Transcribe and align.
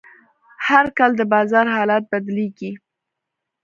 هر 0.67 0.85
کال 0.97 1.11
د 1.17 1.21
بازار 1.33 1.65
حالت 1.75 2.03
بدلېږي. 2.11 2.71